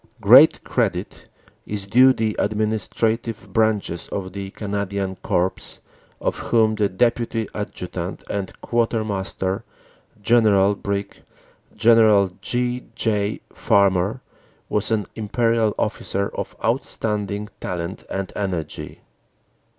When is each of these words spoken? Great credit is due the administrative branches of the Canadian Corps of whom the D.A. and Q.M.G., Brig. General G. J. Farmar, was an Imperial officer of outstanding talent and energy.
Great 0.19 0.63
credit 0.63 1.29
is 1.67 1.85
due 1.85 2.11
the 2.11 2.35
administrative 2.39 3.53
branches 3.53 4.07
of 4.09 4.33
the 4.33 4.49
Canadian 4.49 5.15
Corps 5.17 5.77
of 6.19 6.37
whom 6.49 6.73
the 6.73 6.89
D.A. 6.89 7.05
and 7.05 7.21
Q.M.G., 7.21 7.45
Brig. 10.81 11.17
General 11.75 12.27
G. 12.41 12.83
J. 12.95 13.41
Farmar, 13.53 14.21
was 14.69 14.89
an 14.89 15.05
Imperial 15.15 15.75
officer 15.77 16.29
of 16.35 16.55
outstanding 16.65 17.47
talent 17.59 18.03
and 18.09 18.33
energy. 18.35 19.01